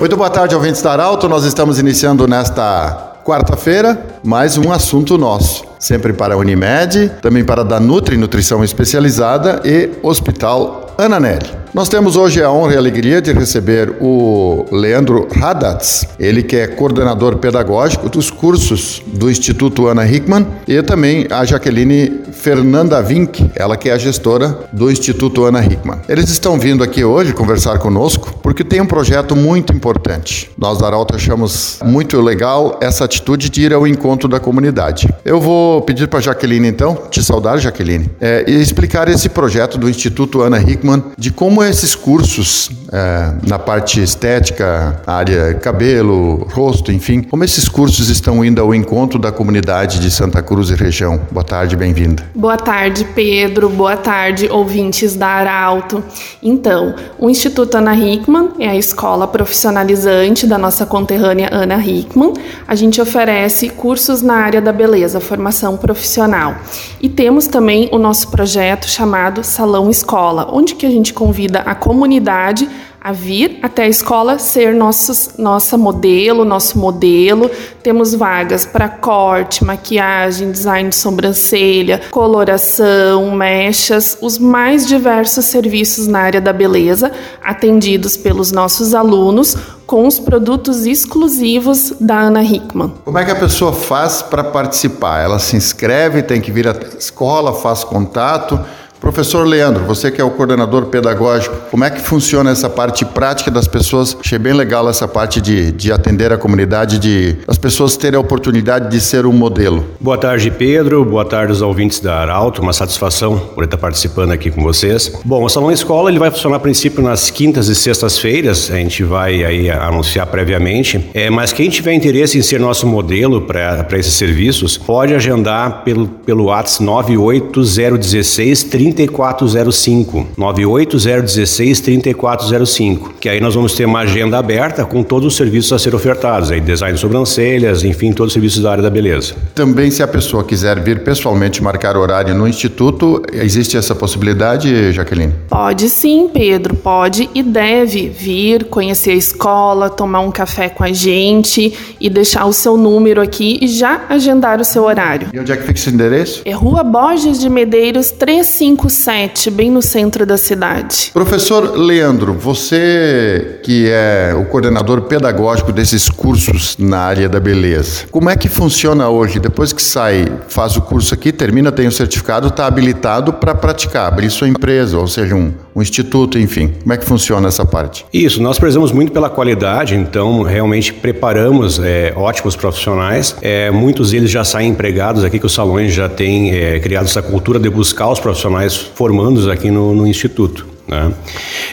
Muito 0.00 0.16
boa 0.16 0.30
tarde, 0.30 0.54
ouvintes 0.54 0.80
da 0.80 0.92
Arauto. 0.92 1.28
Nós 1.28 1.44
estamos 1.44 1.78
iniciando 1.78 2.26
nesta 2.26 3.18
quarta-feira 3.22 4.02
mais 4.24 4.56
um 4.56 4.72
assunto 4.72 5.18
nosso. 5.18 5.62
Sempre 5.78 6.14
para 6.14 6.32
a 6.32 6.36
Unimed, 6.38 7.10
também 7.20 7.44
para 7.44 7.60
a 7.60 7.64
Danutri 7.64 8.16
Nutrição 8.16 8.64
Especializada 8.64 9.60
e 9.62 9.90
Hospital 10.02 10.94
Ananelli. 10.96 11.59
Nós 11.72 11.88
temos 11.88 12.16
hoje 12.16 12.42
a 12.42 12.50
honra 12.50 12.72
e 12.72 12.76
a 12.76 12.80
alegria 12.80 13.22
de 13.22 13.32
receber 13.32 13.94
o 14.00 14.66
Leandro 14.72 15.28
Radatz, 15.32 16.04
ele 16.18 16.42
que 16.42 16.56
é 16.56 16.66
coordenador 16.66 17.36
pedagógico 17.36 18.08
dos 18.08 18.28
cursos 18.28 19.00
do 19.06 19.30
Instituto 19.30 19.86
Ana 19.86 20.04
Hickman, 20.04 20.44
e 20.66 20.82
também 20.82 21.28
a 21.30 21.44
Jaqueline 21.44 22.22
Fernanda 22.32 23.00
Vink, 23.00 23.52
ela 23.54 23.76
que 23.76 23.88
é 23.88 23.92
a 23.92 23.98
gestora 23.98 24.68
do 24.72 24.90
Instituto 24.90 25.44
Ana 25.44 25.64
Hickman. 25.64 26.00
Eles 26.08 26.28
estão 26.28 26.58
vindo 26.58 26.82
aqui 26.82 27.04
hoje 27.04 27.32
conversar 27.32 27.78
conosco 27.78 28.34
porque 28.42 28.64
tem 28.64 28.80
um 28.80 28.86
projeto 28.86 29.36
muito 29.36 29.72
importante. 29.72 30.50
Nós 30.58 30.78
da 30.78 30.86
Arauto 30.86 31.14
achamos 31.14 31.78
muito 31.84 32.20
legal 32.20 32.80
essa 32.80 33.04
atitude 33.04 33.48
de 33.48 33.62
ir 33.62 33.72
ao 33.72 33.86
encontro 33.86 34.28
da 34.28 34.40
comunidade. 34.40 35.08
Eu 35.24 35.40
vou 35.40 35.82
pedir 35.82 36.08
para 36.08 36.18
a 36.18 36.22
Jaqueline 36.22 36.66
então, 36.66 36.98
te 37.10 37.22
saudar 37.22 37.58
Jaqueline, 37.58 38.10
é, 38.20 38.44
e 38.48 38.60
explicar 38.60 39.08
esse 39.08 39.28
projeto 39.28 39.78
do 39.78 39.88
Instituto 39.88 40.40
Ana 40.40 40.58
Hickman 40.58 41.04
de 41.16 41.30
como 41.30 41.59
esses 41.62 41.94
cursos 41.94 42.70
é, 42.92 43.32
na 43.46 43.58
parte 43.58 44.02
estética, 44.02 45.00
área 45.06 45.54
cabelo, 45.54 46.46
rosto, 46.52 46.92
enfim, 46.92 47.22
como 47.22 47.44
esses 47.44 47.68
cursos 47.68 48.08
estão 48.08 48.44
indo 48.44 48.60
ao 48.60 48.74
encontro 48.74 49.18
da 49.18 49.32
comunidade 49.32 49.98
de 49.98 50.10
Santa 50.10 50.42
Cruz 50.42 50.70
e 50.70 50.74
região? 50.74 51.20
Boa 51.30 51.44
tarde, 51.44 51.76
bem-vinda. 51.76 52.24
Boa 52.34 52.56
tarde, 52.56 53.04
Pedro. 53.14 53.68
Boa 53.68 53.96
tarde, 53.96 54.48
ouvintes 54.50 55.16
da 55.16 55.26
Arauto. 55.26 56.02
Então, 56.42 56.94
o 57.18 57.28
Instituto 57.28 57.76
Ana 57.76 57.94
Hickman 57.96 58.50
é 58.58 58.68
a 58.68 58.76
escola 58.76 59.26
profissionalizante 59.26 60.46
da 60.46 60.58
nossa 60.58 60.86
conterrânea 60.86 61.48
Ana 61.52 61.78
Hickman. 61.78 62.32
A 62.66 62.74
gente 62.74 63.00
oferece 63.00 63.68
cursos 63.70 64.22
na 64.22 64.34
área 64.34 64.60
da 64.60 64.72
beleza, 64.72 65.20
formação 65.20 65.76
profissional. 65.76 66.56
E 67.00 67.08
temos 67.08 67.46
também 67.46 67.88
o 67.92 67.98
nosso 67.98 68.28
projeto 68.28 68.88
chamado 68.88 69.42
Salão 69.42 69.90
Escola, 69.90 70.48
onde 70.52 70.74
que 70.74 70.86
a 70.86 70.90
gente 70.90 71.12
convida 71.12 71.40
convida 71.40 71.60
a 71.60 71.74
comunidade 71.74 72.68
a 73.00 73.12
vir 73.12 73.58
até 73.62 73.84
a 73.84 73.88
escola 73.88 74.38
ser 74.38 74.74
nossos, 74.74 75.30
nossa 75.38 75.78
modelo, 75.78 76.44
nosso 76.44 76.78
modelo. 76.78 77.50
Temos 77.82 78.14
vagas 78.14 78.66
para 78.66 78.88
corte, 78.88 79.64
maquiagem, 79.64 80.50
design 80.52 80.90
de 80.90 80.96
sobrancelha, 80.96 82.02
coloração, 82.10 83.34
mechas, 83.34 84.18
os 84.20 84.38
mais 84.38 84.86
diversos 84.86 85.46
serviços 85.46 86.06
na 86.06 86.20
área 86.20 86.40
da 86.40 86.52
beleza, 86.52 87.10
atendidos 87.42 88.16
pelos 88.18 88.52
nossos 88.52 88.94
alunos 88.94 89.56
com 89.86 90.06
os 90.06 90.20
produtos 90.20 90.86
exclusivos 90.86 91.94
da 91.98 92.20
Ana 92.20 92.44
Hickman. 92.44 92.92
Como 93.04 93.18
é 93.18 93.24
que 93.24 93.30
a 93.30 93.36
pessoa 93.36 93.72
faz 93.72 94.22
para 94.22 94.44
participar? 94.44 95.20
Ela 95.20 95.38
se 95.38 95.56
inscreve, 95.56 96.22
tem 96.22 96.40
que 96.40 96.52
vir 96.52 96.68
à 96.68 96.76
escola, 96.96 97.54
faz 97.54 97.82
contato 97.82 98.60
Professor 99.00 99.46
Leandro, 99.46 99.84
você 99.84 100.10
que 100.10 100.20
é 100.20 100.24
o 100.24 100.30
coordenador 100.30 100.86
pedagógico, 100.86 101.56
como 101.70 101.82
é 101.84 101.90
que 101.90 102.02
funciona 102.02 102.50
essa 102.50 102.68
parte 102.68 103.02
prática 103.04 103.50
das 103.50 103.66
pessoas? 103.66 104.14
Achei 104.20 104.38
bem 104.38 104.52
legal 104.52 104.86
essa 104.90 105.08
parte 105.08 105.40
de, 105.40 105.72
de 105.72 105.90
atender 105.90 106.30
a 106.34 106.36
comunidade, 106.36 106.98
de 106.98 107.38
as 107.48 107.56
pessoas 107.56 107.96
terem 107.96 108.18
a 108.18 108.20
oportunidade 108.20 108.90
de 108.90 109.00
ser 109.00 109.24
um 109.24 109.32
modelo. 109.32 109.86
Boa 109.98 110.18
tarde, 110.18 110.50
Pedro. 110.50 111.02
Boa 111.02 111.24
tarde 111.24 111.50
aos 111.50 111.62
ouvintes 111.62 111.98
da 111.98 112.18
Arauto. 112.18 112.60
Uma 112.60 112.74
satisfação 112.74 113.38
por 113.38 113.64
estar 113.64 113.78
participando 113.78 114.32
aqui 114.32 114.50
com 114.50 114.62
vocês. 114.62 115.10
Bom, 115.24 115.44
o 115.44 115.48
Salão 115.48 115.72
Escola 115.72 116.10
ele 116.10 116.18
vai 116.18 116.30
funcionar 116.30 116.56
a 116.56 116.60
princípio 116.60 117.02
nas 117.02 117.30
quintas 117.30 117.68
e 117.68 117.74
sextas-feiras. 117.74 118.70
A 118.70 118.76
gente 118.76 119.02
vai 119.02 119.42
aí 119.42 119.70
anunciar 119.70 120.26
previamente. 120.26 121.08
É, 121.14 121.30
mas 121.30 121.54
quem 121.54 121.70
tiver 121.70 121.94
interesse 121.94 122.36
em 122.36 122.42
ser 122.42 122.60
nosso 122.60 122.86
modelo 122.86 123.40
para 123.40 123.98
esses 123.98 124.12
serviços, 124.12 124.76
pode 124.76 125.14
agendar 125.14 125.84
pelo, 125.84 126.06
pelo 126.06 126.44
WhatsApp 126.44 126.84
98016 126.84 128.64
30 128.64 128.89
3405, 128.92 130.26
98016 130.36 131.80
3405, 131.80 133.14
que 133.20 133.28
aí 133.28 133.40
nós 133.40 133.54
vamos 133.54 133.74
ter 133.74 133.84
uma 133.84 134.00
agenda 134.00 134.38
aberta 134.38 134.84
com 134.84 135.02
todos 135.02 135.26
os 135.28 135.36
serviços 135.36 135.72
a 135.72 135.78
ser 135.78 135.94
ofertados, 135.94 136.50
aí 136.50 136.60
design 136.60 136.94
de 136.94 137.00
sobrancelhas, 137.00 137.84
enfim, 137.84 138.12
todos 138.12 138.30
os 138.30 138.34
serviços 138.34 138.62
da 138.62 138.70
área 138.72 138.82
da 138.82 138.90
beleza. 138.90 139.34
Também 139.54 139.90
se 139.90 140.02
a 140.02 140.08
pessoa 140.08 140.44
quiser 140.44 140.80
vir 140.80 141.02
pessoalmente 141.02 141.62
marcar 141.62 141.96
horário 141.96 142.34
no 142.34 142.46
instituto, 142.46 143.22
existe 143.32 143.76
essa 143.76 143.94
possibilidade, 143.94 144.92
Jaqueline? 144.92 145.34
Pode 145.48 145.88
sim, 145.88 146.28
Pedro, 146.32 146.74
pode 146.74 147.28
e 147.34 147.42
deve 147.42 148.08
vir 148.08 148.64
conhecer 148.64 149.12
a 149.12 149.14
escola, 149.14 149.90
tomar 149.90 150.20
um 150.20 150.30
café 150.30 150.68
com 150.68 150.84
a 150.84 150.92
gente 150.92 151.72
e 152.00 152.08
deixar 152.08 152.46
o 152.46 152.52
seu 152.52 152.76
número 152.76 153.20
aqui 153.20 153.58
e 153.60 153.68
já 153.68 154.04
agendar 154.08 154.60
o 154.60 154.64
seu 154.64 154.84
horário. 154.84 155.28
E 155.32 155.38
onde 155.38 155.52
é 155.52 155.56
que 155.56 155.62
fica 155.62 155.78
esse 155.78 155.90
endereço? 155.90 156.42
É 156.44 156.52
Rua 156.52 156.82
Borges 156.82 157.40
de 157.40 157.48
Medeiros 157.48 158.10
35 158.10 158.79
57, 158.88 159.50
bem 159.50 159.70
no 159.70 159.82
centro 159.82 160.24
da 160.24 160.38
cidade. 160.38 161.10
Professor 161.12 161.76
Leandro, 161.76 162.32
você 162.32 163.58
que 163.62 163.88
é 163.90 164.34
o 164.34 164.44
coordenador 164.46 165.02
pedagógico 165.02 165.72
desses 165.72 166.08
cursos 166.08 166.76
na 166.78 166.98
área 166.98 167.28
da 167.28 167.38
beleza, 167.38 168.04
como 168.10 168.30
é 168.30 168.36
que 168.36 168.48
funciona 168.48 169.08
hoje? 169.08 169.38
Depois 169.38 169.72
que 169.72 169.82
sai, 169.82 170.26
faz 170.48 170.76
o 170.76 170.80
curso 170.80 171.12
aqui, 171.12 171.32
termina, 171.32 171.70
tem 171.70 171.86
o 171.86 171.92
certificado, 171.92 172.48
está 172.48 172.66
habilitado 172.66 173.34
para 173.34 173.54
praticar, 173.54 174.08
abrir 174.08 174.30
sua 174.30 174.48
empresa, 174.48 174.98
ou 174.98 175.06
seja, 175.06 175.34
um, 175.34 175.52
um 175.74 175.82
instituto, 175.82 176.38
enfim. 176.38 176.72
Como 176.80 176.92
é 176.92 176.96
que 176.96 177.04
funciona 177.04 177.48
essa 177.48 177.64
parte? 177.64 178.06
Isso, 178.12 178.42
nós 178.42 178.58
prezamos 178.58 178.92
muito 178.92 179.12
pela 179.12 179.28
qualidade, 179.28 179.94
então 179.94 180.42
realmente 180.42 180.92
preparamos 180.92 181.78
é, 181.78 182.12
ótimos 182.16 182.56
profissionais. 182.56 183.36
É, 183.42 183.70
muitos 183.70 184.12
deles 184.12 184.30
já 184.30 184.44
saem 184.44 184.70
empregados 184.70 185.24
aqui, 185.24 185.38
que 185.38 185.46
os 185.46 185.52
salões 185.52 185.92
já 185.92 186.08
têm 186.08 186.52
é, 186.52 186.78
criado 186.80 187.04
essa 187.04 187.22
cultura 187.22 187.58
de 187.58 187.68
buscar 187.68 188.08
os 188.08 188.20
profissionais 188.20 188.69
formandos 188.76 189.48
aqui 189.48 189.70
no, 189.70 189.94
no 189.94 190.06
Instituto. 190.06 190.69
Né? 190.90 191.12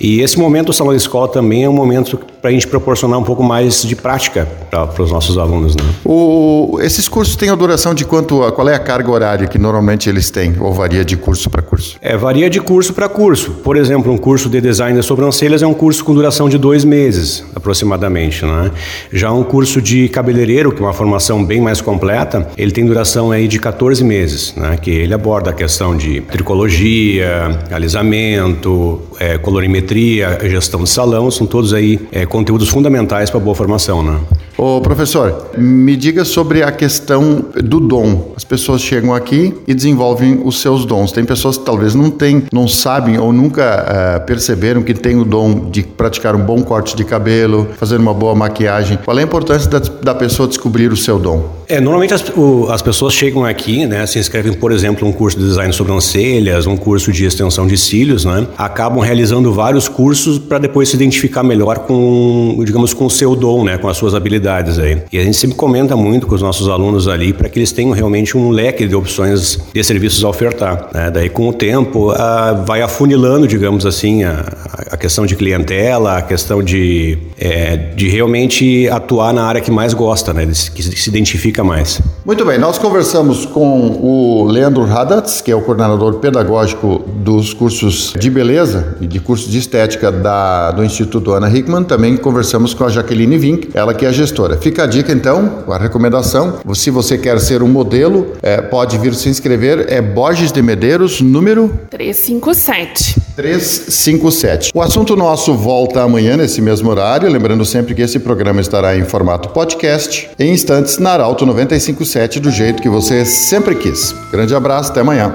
E 0.00 0.20
esse 0.20 0.38
momento 0.38 0.66
do 0.66 0.72
Salão 0.72 0.92
de 0.92 1.00
Escola 1.00 1.26
também 1.28 1.64
é 1.64 1.68
um 1.68 1.72
momento 1.72 2.18
para 2.40 2.48
a 2.48 2.52
gente 2.52 2.66
proporcionar 2.66 3.18
um 3.18 3.22
pouco 3.22 3.42
mais 3.42 3.82
de 3.82 3.94
prática 3.94 4.48
para 4.70 5.02
os 5.02 5.10
nossos 5.10 5.36
alunos. 5.36 5.74
Né? 5.76 5.82
O, 6.04 6.78
esses 6.80 7.08
cursos 7.08 7.36
têm 7.36 7.50
a 7.50 7.54
duração 7.54 7.92
de 7.92 8.04
quanto? 8.04 8.40
Qual 8.52 8.68
é 8.68 8.74
a 8.74 8.78
carga 8.78 9.10
horária 9.10 9.46
que 9.46 9.58
normalmente 9.58 10.08
eles 10.08 10.30
têm? 10.30 10.54
Ou 10.58 10.72
varia 10.72 11.04
de 11.04 11.16
curso 11.16 11.50
para 11.50 11.60
curso? 11.60 11.96
É, 12.00 12.16
varia 12.16 12.48
de 12.48 12.60
curso 12.60 12.94
para 12.94 13.08
curso. 13.08 13.50
Por 13.64 13.76
exemplo, 13.76 14.12
um 14.12 14.16
curso 14.16 14.48
de 14.48 14.60
design 14.60 14.98
de 14.98 15.04
sobrancelhas 15.04 15.62
é 15.62 15.66
um 15.66 15.74
curso 15.74 16.04
com 16.04 16.14
duração 16.14 16.48
de 16.48 16.56
dois 16.56 16.84
meses, 16.84 17.44
aproximadamente. 17.54 18.44
Né? 18.44 18.70
Já 19.12 19.32
um 19.32 19.42
curso 19.42 19.82
de 19.82 20.08
cabeleireiro, 20.08 20.72
que 20.72 20.80
é 20.80 20.84
uma 20.86 20.94
formação 20.94 21.44
bem 21.44 21.60
mais 21.60 21.80
completa, 21.80 22.48
ele 22.56 22.70
tem 22.70 22.86
duração 22.86 23.32
aí 23.32 23.48
de 23.48 23.58
14 23.58 24.02
meses, 24.04 24.54
né? 24.56 24.78
que 24.80 24.90
ele 24.90 25.12
aborda 25.12 25.50
a 25.50 25.52
questão 25.52 25.96
de 25.96 26.20
tricologia, 26.22 27.58
alisamento, 27.70 28.99
é, 29.18 29.38
colorimetria, 29.38 30.38
gestão 30.42 30.82
de 30.82 30.90
salão, 30.90 31.30
são 31.30 31.46
todos 31.46 31.72
aí 31.72 32.00
é, 32.12 32.26
conteúdos 32.26 32.68
fundamentais 32.68 33.30
para 33.30 33.40
boa 33.40 33.54
formação, 33.54 34.02
né? 34.02 34.18
Ô 34.56 34.78
professor, 34.80 35.46
me 35.56 35.96
diga 35.96 36.22
sobre 36.22 36.62
a 36.62 36.70
questão 36.70 37.46
do 37.64 37.80
dom. 37.80 38.34
As 38.36 38.44
pessoas 38.44 38.82
chegam 38.82 39.14
aqui 39.14 39.54
e 39.66 39.72
desenvolvem 39.72 40.42
os 40.44 40.60
seus 40.60 40.84
dons. 40.84 41.12
Tem 41.12 41.24
pessoas 41.24 41.56
que 41.56 41.64
talvez 41.64 41.94
não 41.94 42.10
têm, 42.10 42.42
não 42.52 42.68
sabem 42.68 43.18
ou 43.18 43.32
nunca 43.32 44.20
uh, 44.20 44.26
perceberam 44.26 44.82
que 44.82 44.92
tem 44.92 45.16
o 45.16 45.24
dom 45.24 45.70
de 45.70 45.82
praticar 45.82 46.36
um 46.36 46.44
bom 46.44 46.62
corte 46.62 46.94
de 46.94 47.04
cabelo, 47.04 47.68
fazer 47.78 47.96
uma 47.96 48.12
boa 48.12 48.34
maquiagem. 48.34 48.98
Qual 49.02 49.16
é 49.18 49.22
a 49.22 49.24
importância 49.24 49.70
da, 49.70 49.78
da 49.78 50.14
pessoa 50.14 50.46
descobrir 50.46 50.92
o 50.92 50.96
seu 50.96 51.18
dom? 51.18 51.59
É, 51.70 51.80
normalmente 51.80 52.12
as, 52.12 52.28
o, 52.36 52.66
as 52.68 52.82
pessoas 52.82 53.14
chegam 53.14 53.44
aqui, 53.44 53.86
né, 53.86 54.04
se 54.04 54.18
inscrevem, 54.18 54.52
por 54.52 54.72
exemplo, 54.72 55.06
um 55.06 55.12
curso 55.12 55.38
de 55.38 55.44
design 55.44 55.70
de 55.70 55.76
sobrancelhas, 55.76 56.66
um 56.66 56.76
curso 56.76 57.12
de 57.12 57.24
extensão 57.24 57.64
de 57.64 57.78
cílios, 57.78 58.24
né, 58.24 58.44
acabam 58.58 58.98
realizando 58.98 59.52
vários 59.52 59.88
cursos 59.88 60.36
para 60.36 60.58
depois 60.58 60.88
se 60.88 60.96
identificar 60.96 61.44
melhor 61.44 61.78
com, 61.78 62.60
digamos, 62.64 62.92
com 62.92 63.06
o 63.06 63.10
seu 63.10 63.36
dom, 63.36 63.62
né, 63.62 63.78
com 63.78 63.88
as 63.88 63.96
suas 63.96 64.16
habilidades 64.16 64.80
aí. 64.80 65.00
E 65.12 65.18
a 65.18 65.22
gente 65.22 65.36
sempre 65.36 65.56
comenta 65.56 65.96
muito 65.96 66.26
com 66.26 66.34
os 66.34 66.42
nossos 66.42 66.68
alunos 66.68 67.06
ali 67.06 67.32
para 67.32 67.48
que 67.48 67.60
eles 67.60 67.70
tenham 67.70 67.92
realmente 67.92 68.36
um 68.36 68.50
leque 68.50 68.88
de 68.88 68.96
opções 68.96 69.60
de 69.72 69.84
serviços 69.84 70.24
a 70.24 70.28
ofertar. 70.28 70.88
Né? 70.92 71.08
Daí, 71.08 71.28
com 71.28 71.48
o 71.48 71.52
tempo, 71.52 72.10
a, 72.10 72.64
vai 72.66 72.82
afunilando, 72.82 73.46
digamos 73.46 73.86
assim, 73.86 74.24
a, 74.24 74.44
a, 74.90 74.96
questão 74.96 75.24
de 75.24 75.36
clientela, 75.36 76.18
a 76.18 76.22
questão 76.22 76.62
de, 76.62 77.16
é, 77.38 77.76
de 77.76 78.08
realmente 78.08 78.88
atuar 78.88 79.32
na 79.32 79.44
área 79.44 79.60
que 79.60 79.70
mais 79.70 79.94
gosta, 79.94 80.32
né, 80.32 80.46
que 80.74 80.82
se 80.82 81.08
identifica 81.08 81.59
identifica 81.60 81.64
mais. 81.64 82.00
Muito 82.24 82.44
bem, 82.44 82.58
nós 82.58 82.78
conversamos 82.78 83.46
com 83.46 83.98
o 84.00 84.44
Leandro 84.44 84.84
Radatz, 84.84 85.40
que 85.40 85.50
é 85.50 85.56
o 85.56 85.62
coordenador 85.62 86.14
pedagógico 86.14 87.02
dos 87.06 87.54
cursos 87.54 88.12
de 88.18 88.30
beleza 88.30 88.96
e 89.00 89.06
de 89.06 89.20
cursos 89.20 89.50
de 89.50 89.58
estética 89.58 90.10
da, 90.10 90.70
do 90.70 90.84
Instituto 90.84 91.32
Ana 91.32 91.48
Hickman. 91.48 91.84
Também 91.84 92.16
conversamos 92.16 92.74
com 92.74 92.84
a 92.84 92.88
Jaqueline 92.88 93.38
Vink, 93.38 93.70
ela 93.74 93.94
que 93.94 94.04
é 94.04 94.08
a 94.08 94.12
gestora. 94.12 94.56
Fica 94.56 94.84
a 94.84 94.86
dica 94.86 95.12
então, 95.12 95.64
a 95.68 95.78
recomendação. 95.78 96.58
Se 96.74 96.90
você 96.90 97.16
quer 97.16 97.38
ser 97.40 97.62
um 97.62 97.68
modelo, 97.68 98.32
é, 98.42 98.60
pode 98.60 98.98
vir 98.98 99.14
se 99.14 99.28
inscrever. 99.28 99.86
É 99.88 100.00
Borges 100.00 100.52
de 100.52 100.62
Medeiros, 100.62 101.20
número 101.20 101.70
357. 101.90 103.19
357. 103.40 104.70
O 104.74 104.82
assunto 104.82 105.16
nosso 105.16 105.54
volta 105.54 106.02
amanhã 106.02 106.36
nesse 106.36 106.60
mesmo 106.60 106.90
horário, 106.90 107.26
lembrando 107.30 107.64
sempre 107.64 107.94
que 107.94 108.02
esse 108.02 108.18
programa 108.18 108.60
estará 108.60 108.96
em 108.98 109.04
formato 109.04 109.48
podcast, 109.48 110.28
em 110.38 110.52
instantes 110.52 110.98
na 110.98 111.12
Arauto 111.12 111.46
957, 111.46 112.38
do 112.38 112.50
jeito 112.50 112.82
que 112.82 112.88
você 112.88 113.24
sempre 113.24 113.74
quis. 113.76 114.14
Grande 114.30 114.54
abraço, 114.54 114.90
até 114.90 115.00
amanhã. 115.00 115.32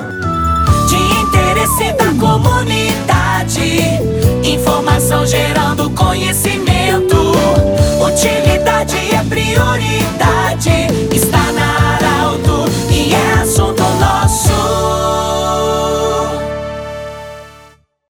De 0.87 0.95
interesse 0.95 1.93
da 1.93 2.13
comunidade, 2.13 3.81
informação 4.43 5.25
gerando 5.25 5.89
conhecimento. 5.89 6.64